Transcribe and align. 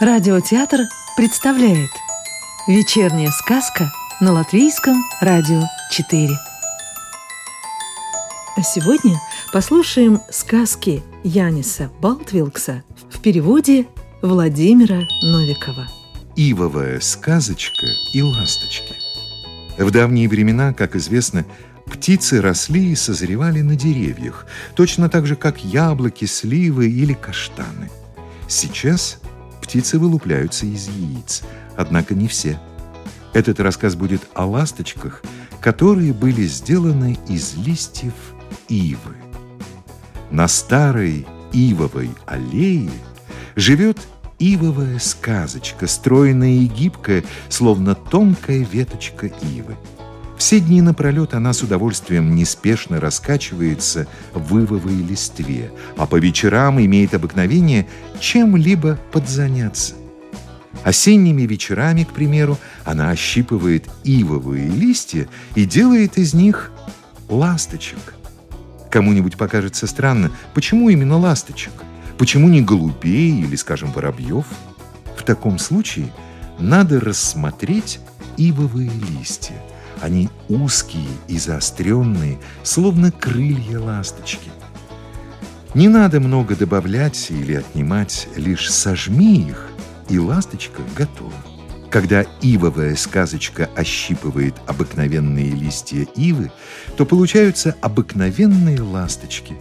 Радиотеатр 0.00 0.82
представляет 1.16 1.90
Вечерняя 2.68 3.32
сказка 3.32 3.90
на 4.20 4.30
Латвийском 4.30 4.94
радио 5.20 5.62
4 5.90 6.28
А 8.56 8.62
сегодня 8.62 9.20
послушаем 9.52 10.20
сказки 10.30 11.02
Яниса 11.24 11.90
Балтвилкса 12.00 12.84
в 13.10 13.20
переводе 13.20 13.88
Владимира 14.22 15.00
Новикова. 15.20 15.88
Ивовая 16.36 17.00
сказочка 17.00 17.88
и 18.14 18.22
ласточки 18.22 18.94
В 19.78 19.90
давние 19.90 20.28
времена, 20.28 20.72
как 20.74 20.94
известно, 20.94 21.44
птицы 21.86 22.40
росли 22.40 22.92
и 22.92 22.94
созревали 22.94 23.62
на 23.62 23.74
деревьях, 23.74 24.46
точно 24.76 25.08
так 25.08 25.26
же, 25.26 25.34
как 25.34 25.64
яблоки, 25.64 26.24
сливы 26.26 26.88
или 26.88 27.14
каштаны. 27.14 27.90
Сейчас 28.46 29.18
птицы 29.68 29.98
вылупляются 29.98 30.64
из 30.64 30.88
яиц, 30.88 31.42
однако 31.76 32.14
не 32.14 32.26
все. 32.26 32.58
Этот 33.34 33.60
рассказ 33.60 33.96
будет 33.96 34.22
о 34.34 34.46
ласточках, 34.46 35.22
которые 35.60 36.14
были 36.14 36.46
сделаны 36.46 37.18
из 37.28 37.54
листьев 37.54 38.14
ивы. 38.68 39.14
На 40.30 40.48
старой 40.48 41.26
ивовой 41.52 42.10
аллее 42.24 42.90
живет 43.56 43.98
ивовая 44.38 44.98
сказочка, 44.98 45.86
стройная 45.86 46.48
и 46.48 46.66
гибкая, 46.66 47.22
словно 47.50 47.94
тонкая 47.94 48.64
веточка 48.64 49.26
ивы. 49.26 49.76
Все 50.38 50.60
дни 50.60 50.80
напролет 50.80 51.34
она 51.34 51.52
с 51.52 51.62
удовольствием 51.64 52.36
неспешно 52.36 53.00
раскачивается 53.00 54.06
в 54.32 54.56
ивовой 54.56 54.94
листве, 54.94 55.72
а 55.96 56.06
по 56.06 56.14
вечерам 56.16 56.80
имеет 56.80 57.12
обыкновение 57.12 57.88
чем-либо 58.20 59.00
подзаняться. 59.10 59.94
Осенними 60.84 61.42
вечерами, 61.42 62.04
к 62.04 62.12
примеру, 62.12 62.56
она 62.84 63.10
ощипывает 63.10 63.86
ивовые 64.04 64.68
листья 64.68 65.28
и 65.56 65.64
делает 65.64 66.18
из 66.18 66.34
них 66.34 66.70
ласточек. 67.28 68.14
Кому-нибудь 68.92 69.36
покажется 69.36 69.88
странно, 69.88 70.30
почему 70.54 70.88
именно 70.88 71.18
ласточек? 71.18 71.72
Почему 72.16 72.48
не 72.48 72.62
голубей 72.62 73.42
или, 73.42 73.56
скажем, 73.56 73.90
воробьев? 73.90 74.46
В 75.16 75.24
таком 75.24 75.58
случае 75.58 76.12
надо 76.60 77.00
рассмотреть 77.00 77.98
ивовые 78.36 78.90
листья– 79.10 79.56
они 80.00 80.28
узкие 80.48 81.08
и 81.26 81.38
заостренные, 81.38 82.38
словно 82.62 83.10
крылья 83.10 83.78
ласточки. 83.80 84.50
Не 85.74 85.88
надо 85.88 86.20
много 86.20 86.56
добавлять 86.56 87.30
или 87.30 87.54
отнимать, 87.54 88.28
лишь 88.36 88.70
сожми 88.70 89.48
их, 89.48 89.68
и 90.08 90.18
ласточка 90.18 90.82
готова. 90.96 91.32
Когда 91.90 92.24
ивовая 92.42 92.96
сказочка 92.96 93.70
ощипывает 93.74 94.54
обыкновенные 94.66 95.50
листья 95.50 96.06
ивы, 96.16 96.50
то 96.96 97.06
получаются 97.06 97.76
обыкновенные 97.80 98.80
ласточки. 98.80 99.56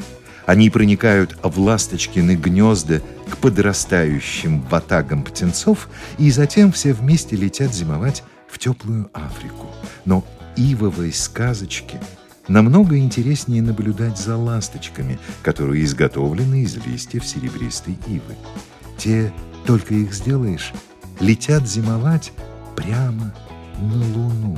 Они 0.46 0.70
проникают 0.70 1.38
в 1.44 1.60
ласточкины 1.60 2.36
гнезда 2.36 3.02
к 3.30 3.38
подрастающим 3.38 4.62
ватагам 4.62 5.24
птенцов 5.24 5.90
и 6.18 6.32
затем 6.32 6.72
все 6.72 6.94
вместе 6.94 7.36
летят 7.36 7.74
зимовать 7.74 8.24
в 8.50 8.58
теплую 8.58 9.10
Африку. 9.14 9.68
Но 10.08 10.24
ивовой 10.56 11.12
сказочке 11.12 12.00
намного 12.48 12.98
интереснее 12.98 13.62
наблюдать 13.62 14.18
за 14.18 14.38
ласточками, 14.38 15.20
которые 15.44 15.84
изготовлены 15.84 16.64
из 16.64 16.78
листьев 16.78 17.26
серебристой 17.26 18.00
ивы. 18.08 18.36
Те, 18.98 19.34
только 19.66 19.94
их 19.94 20.14
сделаешь, 20.14 20.72
летят 21.20 21.68
зимовать 21.68 22.32
прямо 22.78 23.36
на 23.82 23.98
луну. 24.16 24.58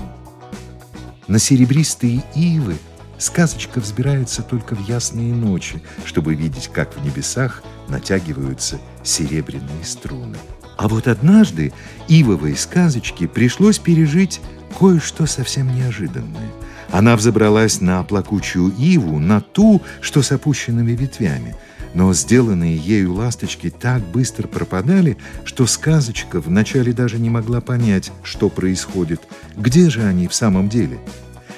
На 1.27 1.39
серебристые 1.39 2.21
ивы 2.35 2.77
сказочка 3.17 3.79
взбирается 3.79 4.43
только 4.43 4.75
в 4.75 4.87
ясные 4.87 5.33
ночи, 5.33 5.81
чтобы 6.05 6.35
видеть, 6.35 6.69
как 6.71 6.95
в 6.95 7.03
небесах 7.03 7.63
натягиваются 7.87 8.79
серебряные 9.03 9.83
струны. 9.83 10.37
А 10.77 10.87
вот 10.87 11.07
однажды 11.07 11.73
ивовой 12.07 12.55
сказочке 12.55 13.27
пришлось 13.27 13.79
пережить 13.79 14.41
кое-что 14.77 15.25
совсем 15.25 15.73
неожиданное. 15.75 16.49
Она 16.91 17.15
взобралась 17.15 17.81
на 17.81 18.03
плакучую 18.03 18.73
иву, 18.77 19.19
на 19.19 19.41
ту, 19.41 19.81
что 20.01 20.21
с 20.21 20.31
опущенными 20.31 20.91
ветвями. 20.91 21.55
Но 21.93 22.13
сделанные 22.13 22.77
ею 22.77 23.13
ласточки 23.13 23.69
так 23.69 24.01
быстро 24.01 24.47
пропадали, 24.47 25.17
что 25.43 25.65
сказочка 25.65 26.39
вначале 26.39 26.93
даже 26.93 27.17
не 27.19 27.29
могла 27.29 27.61
понять, 27.61 28.11
что 28.23 28.49
происходит, 28.49 29.21
где 29.55 29.89
же 29.89 30.03
они 30.03 30.27
в 30.27 30.33
самом 30.33 30.69
деле. 30.69 30.99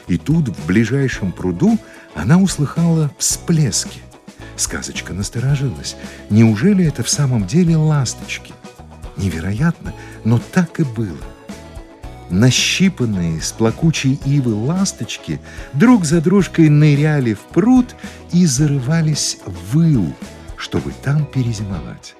И 0.08 0.18
тут, 0.18 0.50
в 0.50 0.66
ближайшем 0.66 1.32
пруду, 1.32 1.78
она 2.16 2.38
услыхала 2.38 3.12
всплески. 3.18 4.00
Сказочка 4.56 5.14
насторожилась. 5.14 5.96
Неужели 6.30 6.86
это 6.86 7.04
в 7.04 7.10
самом 7.10 7.48
деле 7.48 7.78
ласточки? 7.78 8.54
Невероятно, 9.18 9.94
но 10.24 10.40
так 10.40 10.80
и 10.80 10.84
было. 10.84 11.18
Нащипанные 12.32 13.42
с 13.42 13.52
плакучей 13.52 14.18
ивы 14.24 14.54
ласточки 14.56 15.42
друг 15.74 16.06
за 16.06 16.22
дружкой 16.22 16.70
ныряли 16.70 17.34
в 17.34 17.42
пруд 17.42 17.94
и 18.32 18.46
зарывались 18.46 19.40
в 19.46 19.82
ил, 19.82 20.16
чтобы 20.56 20.94
там 21.04 21.26
перезимовать. 21.26 22.16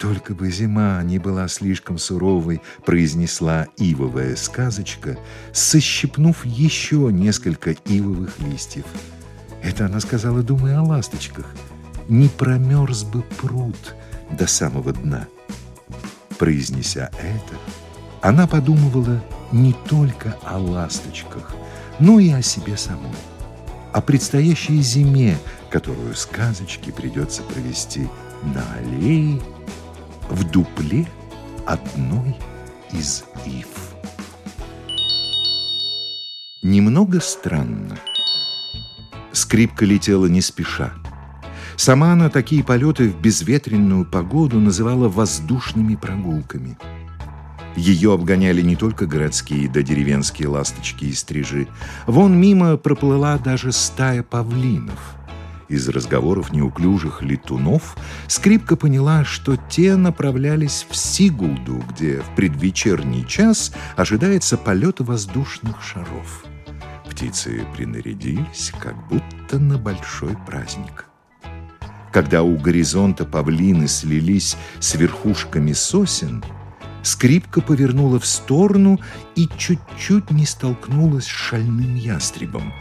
«Только 0.00 0.34
бы 0.34 0.50
зима 0.50 1.02
не 1.02 1.18
была 1.18 1.48
слишком 1.48 1.98
суровой»,— 1.98 2.62
произнесла 2.86 3.66
ивовая 3.76 4.36
сказочка, 4.36 5.18
сощипнув 5.52 6.44
еще 6.46 7.10
несколько 7.12 7.72
ивовых 7.72 8.38
листьев. 8.40 8.86
Это 9.62 9.84
она 9.84 10.00
сказала, 10.00 10.42
думая 10.42 10.78
о 10.78 10.82
ласточках. 10.82 11.46
«Не 12.08 12.28
промерз 12.28 13.04
бы 13.04 13.22
пруд 13.36 13.76
до 14.30 14.46
самого 14.46 14.94
дна». 14.94 15.28
Произнеся 16.38 17.10
это, 17.20 17.54
она 18.24 18.46
подумывала 18.46 19.22
не 19.52 19.74
только 19.86 20.38
о 20.42 20.56
ласточках, 20.58 21.54
но 21.98 22.18
и 22.18 22.30
о 22.30 22.40
себе 22.40 22.78
самой, 22.78 23.12
о 23.92 24.00
предстоящей 24.00 24.80
зиме, 24.80 25.36
которую 25.68 26.14
сказочке 26.14 26.90
придется 26.90 27.42
провести 27.42 28.08
на 28.42 28.64
аллее 28.78 29.42
в 30.30 30.42
дупле 30.50 31.06
одной 31.66 32.34
из 32.92 33.24
ив. 33.44 33.68
Немного 36.62 37.20
странно. 37.20 37.98
Скрипка 39.32 39.84
летела 39.84 40.24
не 40.24 40.40
спеша. 40.40 40.94
Сама 41.76 42.14
она 42.14 42.30
такие 42.30 42.64
полеты 42.64 43.10
в 43.10 43.20
безветренную 43.20 44.06
погоду 44.06 44.60
называла 44.60 45.10
воздушными 45.10 45.96
прогулками. 45.96 46.78
Ее 47.76 48.12
обгоняли 48.12 48.62
не 48.62 48.76
только 48.76 49.06
городские 49.06 49.68
да 49.68 49.82
деревенские 49.82 50.48
ласточки 50.48 51.06
и 51.06 51.12
стрижи. 51.12 51.66
Вон 52.06 52.38
мимо 52.40 52.76
проплыла 52.76 53.36
даже 53.38 53.72
стая 53.72 54.22
павлинов. 54.22 55.16
Из 55.68 55.88
разговоров 55.88 56.52
неуклюжих 56.52 57.22
летунов 57.22 57.96
скрипка 58.28 58.76
поняла, 58.76 59.24
что 59.24 59.56
те 59.56 59.96
направлялись 59.96 60.86
в 60.88 60.94
Сигулду, 60.94 61.82
где 61.90 62.20
в 62.20 62.34
предвечерний 62.36 63.26
час 63.26 63.72
ожидается 63.96 64.56
полет 64.56 65.00
воздушных 65.00 65.82
шаров. 65.82 66.44
Птицы 67.10 67.64
принарядились, 67.74 68.72
как 68.78 68.94
будто 69.08 69.58
на 69.58 69.78
большой 69.78 70.36
праздник. 70.46 71.06
Когда 72.12 72.42
у 72.42 72.56
горизонта 72.56 73.24
павлины 73.24 73.88
слились 73.88 74.56
с 74.78 74.94
верхушками 74.94 75.72
сосен, 75.72 76.44
скрипка 77.04 77.60
повернула 77.60 78.18
в 78.18 78.26
сторону 78.26 79.00
и 79.36 79.48
чуть-чуть 79.56 80.30
не 80.30 80.46
столкнулась 80.46 81.24
с 81.24 81.28
шальным 81.28 81.94
ястребом. 81.94 82.72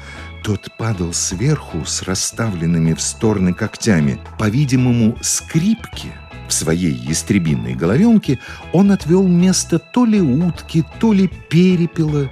Тот 0.44 0.70
падал 0.78 1.14
сверху 1.14 1.86
с 1.86 2.02
расставленными 2.02 2.94
в 2.94 3.02
стороны 3.02 3.54
когтями. 3.54 4.20
По-видимому, 4.40 5.18
скрипке 5.22 6.10
в 6.48 6.54
своей 6.54 6.94
ястребиной 6.94 7.76
головенке 7.76 8.40
он 8.74 8.92
отвел 8.92 9.28
место 9.28 9.80
то 9.80 10.06
ли 10.06 10.22
утки, 10.22 10.84
то 11.00 11.14
ли 11.14 11.30
перепела, 11.50 12.30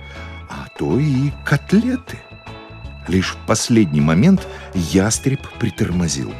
а 0.50 0.68
то 0.78 1.00
и 1.00 1.32
котлеты. 1.46 2.20
Лишь 3.08 3.32
в 3.32 3.48
последний 3.48 4.02
момент 4.02 4.48
ястреб 4.74 5.42
притормозил. 5.60 6.34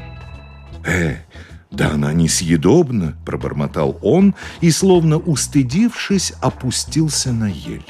«Э, 0.86 1.18
да 1.72 1.92
она 1.92 2.14
несъедобна!»– 2.14 3.16
пробормотал 3.26 3.98
он 4.02 4.36
и, 4.60 4.72
словно 4.72 5.18
устыдившись, 5.18 6.34
опустился 6.42 7.32
на 7.32 7.48
ель. 7.48 7.86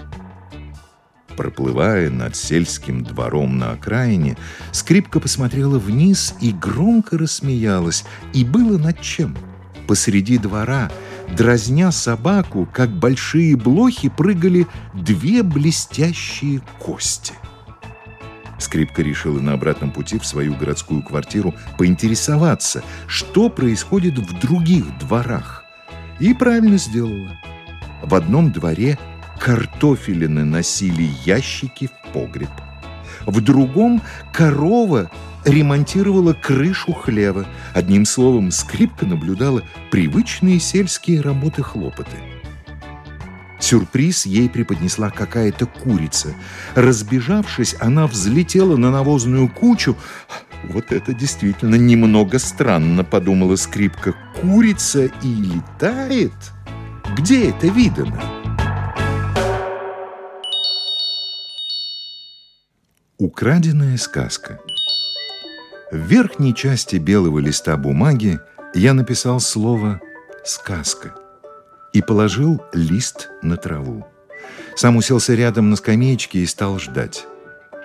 Проплывая 1.36 2.10
над 2.10 2.36
сельским 2.36 3.04
двором 3.04 3.58
на 3.58 3.72
окраине, 3.72 4.38
скрипка 4.72 5.20
посмотрела 5.20 5.80
вниз 5.80 6.36
и 6.42 6.52
громко 6.52 7.18
рассмеялась. 7.18 8.06
И 8.34 8.44
было 8.44 8.78
над 8.78 9.02
чем. 9.02 9.36
Посреди 9.88 10.38
двора, 10.38 10.92
дразня 11.36 11.92
собаку, 11.92 12.70
как 12.72 12.92
большие 12.92 13.56
блохи 13.56 14.10
прыгали 14.10 14.68
две 14.94 15.42
блестящие 15.42 16.62
кости. 16.80 17.34
Скрипка 18.62 19.02
решила 19.02 19.40
на 19.40 19.54
обратном 19.54 19.92
пути 19.92 20.20
в 20.20 20.26
свою 20.26 20.54
городскую 20.54 21.02
квартиру 21.02 21.56
поинтересоваться, 21.78 22.84
что 23.08 23.50
происходит 23.50 24.20
в 24.20 24.40
других 24.40 24.86
дворах. 25.00 25.66
И 26.20 26.34
правильно 26.36 26.78
сделала. 26.78 27.32
В 28.04 28.14
одном 28.14 28.52
дворе 28.52 29.00
картофелины 29.40 30.46
носили 30.46 31.10
ящики 31.26 31.88
в 31.88 32.14
погреб. 32.14 32.52
В 33.26 33.42
другом 33.42 34.02
корова 34.32 35.10
ремонтировала 35.44 36.34
крышу 36.34 36.94
хлева. 36.94 37.48
Одним 37.74 38.06
словом, 38.06 38.52
скрипка 38.52 39.08
наблюдала 39.08 39.64
привычные 39.90 40.60
сельские 40.60 41.22
работы-хлопоты. 41.22 42.41
Сюрприз 43.62 44.26
ей 44.26 44.50
преподнесла 44.50 45.12
какая-то 45.12 45.68
курица. 45.68 46.34
Разбежавшись, 46.74 47.76
она 47.80 48.08
взлетела 48.08 48.76
на 48.76 48.92
навозную 48.92 49.48
кучу. 49.48 49.96
Вот 50.64 50.92
это 50.92 51.14
действительно 51.14 51.76
немного 51.76 52.40
странно, 52.40 53.04
подумала 53.04 53.56
скрипка. 53.56 54.16
Курица 54.42 55.06
и 55.06 55.28
летает? 55.28 56.34
Где 57.16 57.50
это 57.50 57.68
видано? 57.68 58.20
Украденная 63.20 63.98
сказка. 63.98 64.60
В 65.92 65.98
верхней 65.98 66.56
части 66.56 66.96
белого 66.96 67.38
листа 67.38 67.78
бумаги 67.78 68.40
я 68.74 68.94
написал 68.94 69.40
слово 69.40 70.02
«сказка» 70.44 71.21
и 71.94 72.02
положил 72.02 72.62
лист 72.74 73.30
на 73.42 73.58
траву. 73.58 74.06
Сам 74.76 74.98
уселся 74.98 75.36
рядом 75.36 75.70
на 75.70 75.76
скамеечке 75.76 76.40
и 76.40 76.46
стал 76.46 76.80
ждать. 76.80 77.26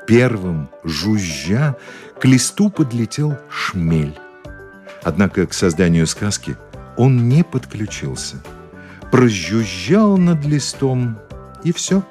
Первым, 0.07 0.69
жужжа, 0.85 1.77
к 2.21 2.25
листу 2.25 2.71
подлетел 2.71 3.37
шмель. 3.51 4.17
Однако 5.03 5.47
к 5.47 5.53
созданию 5.53 6.07
сказки 6.07 6.57
он 6.97 7.29
не 7.29 7.43
подключился. 7.43 8.37
Прожужжал 9.11 10.17
над 10.17 10.45
листом, 10.45 11.19
и 11.65 11.73
все. 11.73 12.05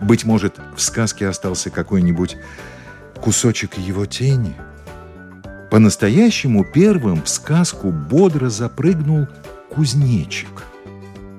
Быть 0.00 0.24
может, 0.24 0.54
в 0.76 0.80
сказке 0.80 1.28
остался 1.28 1.70
какой-нибудь 1.70 2.36
кусочек 3.20 3.78
его 3.78 4.06
тени. 4.06 4.54
По-настоящему 5.70 6.64
первым 6.64 7.22
в 7.22 7.28
сказку 7.28 7.90
бодро 7.90 8.48
запрыгнул 8.48 9.26
кузнечик– 9.70 10.62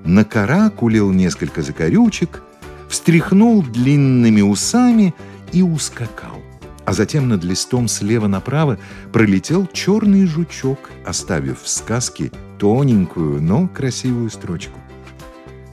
накаракулил 0.06 1.12
несколько 1.12 1.62
закорючек, 1.62 2.42
встряхнул 2.88 3.62
длинными 3.64 4.42
усами 4.42 5.14
и 5.52 5.62
ускакал. 5.62 6.42
А 6.86 6.94
затем 6.94 7.28
над 7.28 7.44
листом 7.44 7.88
слева 7.88 8.28
направо 8.28 8.78
пролетел 9.12 9.68
черный 9.74 10.28
жучок, 10.28 10.92
оставив 11.06 11.64
в 11.64 11.68
сказке 11.68 12.32
тоненькую, 12.60 13.42
но 13.42 13.68
красивую 13.68 14.30
строчку. 14.30 14.80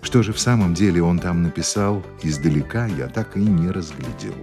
Что 0.00 0.22
же 0.22 0.32
в 0.32 0.40
самом 0.40 0.74
деле 0.74 1.02
он 1.02 1.18
там 1.18 1.42
написал, 1.42 2.02
издалека 2.22 2.86
я 2.86 3.08
так 3.08 3.36
и 3.36 3.40
не 3.40 3.70
разглядел. 3.70 4.34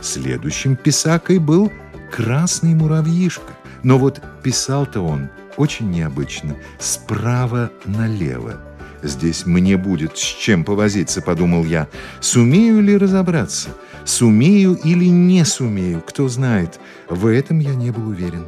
Следующим 0.00 0.76
писакой 0.76 1.38
был 1.38 1.72
красный 2.12 2.74
муравьишка. 2.74 3.54
Но 3.82 3.98
вот 3.98 4.20
писал-то 4.42 5.00
он 5.00 5.30
очень 5.56 5.90
необычно, 5.90 6.56
справа 6.78 7.70
налево. 7.84 8.67
Здесь 9.02 9.46
мне 9.46 9.76
будет 9.76 10.16
с 10.16 10.20
чем 10.20 10.64
повозиться, 10.64 11.22
подумал 11.22 11.64
я. 11.64 11.88
Сумею 12.20 12.80
ли 12.80 12.96
разобраться? 12.96 13.70
Сумею 14.04 14.74
или 14.74 15.06
не 15.06 15.44
сумею, 15.44 16.02
кто 16.06 16.28
знает. 16.28 16.80
В 17.08 17.26
этом 17.26 17.60
я 17.60 17.74
не 17.74 17.90
был 17.90 18.08
уверен. 18.08 18.46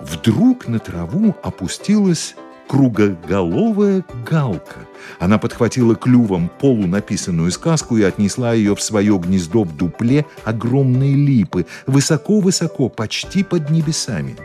Вдруг 0.00 0.66
на 0.66 0.78
траву 0.78 1.36
опустилась 1.42 2.34
кругоголовая 2.70 4.04
галка. 4.24 4.76
Она 5.18 5.38
подхватила 5.38 5.96
клювом 5.96 6.50
полунаписанную 6.60 7.50
сказку 7.50 7.96
и 7.96 8.02
отнесла 8.02 8.52
ее 8.52 8.76
в 8.76 8.80
свое 8.80 9.18
гнездо 9.18 9.64
в 9.64 9.76
дупле 9.76 10.24
огромной 10.44 11.14
липы, 11.14 11.66
высоко-высоко, 11.86 12.88
почти 12.88 13.42
под 13.42 13.70
небесами. 13.70 14.36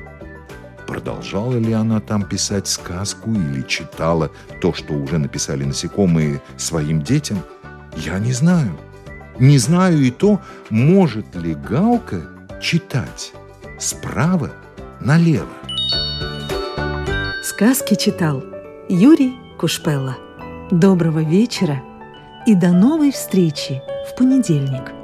Продолжала 0.88 1.56
ли 1.58 1.74
она 1.74 2.00
там 2.00 2.24
писать 2.24 2.68
сказку 2.68 3.32
или 3.32 3.62
читала 3.68 4.32
то, 4.62 4.74
что 4.74 4.94
уже 4.94 5.18
написали 5.18 5.64
насекомые 5.64 6.42
своим 6.58 7.02
детям, 7.02 7.40
я 7.98 8.20
не 8.20 8.34
знаю. 8.34 8.78
Не 9.40 9.58
знаю 9.58 10.00
и 10.02 10.12
то, 10.12 10.40
может 10.70 11.36
ли 11.36 11.56
Галка 11.56 12.22
читать 12.62 13.34
справа 13.80 14.52
налево. 15.00 15.48
Сказки 17.44 17.96
читал 17.96 18.44
Юрий 18.90 19.36
Кушпелла. 19.60 20.18
Доброго 20.72 21.24
вечера 21.24 21.82
и 22.46 22.56
до 22.56 22.70
новой 22.72 23.12
встречи 23.12 23.82
в 24.10 24.18
понедельник. 24.18 24.95